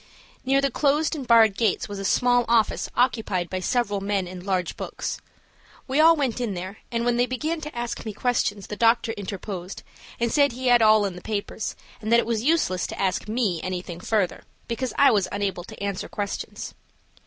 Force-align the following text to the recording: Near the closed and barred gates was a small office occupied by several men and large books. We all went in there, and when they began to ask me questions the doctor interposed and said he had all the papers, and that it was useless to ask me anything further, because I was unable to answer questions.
Near 0.43 0.61
the 0.61 0.71
closed 0.71 1.15
and 1.15 1.27
barred 1.27 1.55
gates 1.55 1.87
was 1.87 1.99
a 1.99 2.05
small 2.05 2.43
office 2.47 2.89
occupied 2.95 3.51
by 3.51 3.59
several 3.59 4.01
men 4.01 4.27
and 4.27 4.43
large 4.43 4.75
books. 4.75 5.21
We 5.87 5.99
all 5.99 6.15
went 6.15 6.41
in 6.41 6.55
there, 6.55 6.77
and 6.91 7.05
when 7.05 7.17
they 7.17 7.27
began 7.27 7.61
to 7.61 7.77
ask 7.77 8.03
me 8.03 8.11
questions 8.11 8.65
the 8.65 8.75
doctor 8.75 9.11
interposed 9.11 9.83
and 10.19 10.31
said 10.31 10.53
he 10.53 10.69
had 10.69 10.81
all 10.81 11.03
the 11.07 11.21
papers, 11.21 11.75
and 12.01 12.11
that 12.11 12.19
it 12.19 12.25
was 12.25 12.41
useless 12.43 12.87
to 12.87 12.99
ask 12.99 13.27
me 13.27 13.61
anything 13.61 13.99
further, 13.99 14.43
because 14.67 14.91
I 14.97 15.11
was 15.11 15.27
unable 15.31 15.63
to 15.65 15.79
answer 15.83 16.09
questions. 16.09 16.73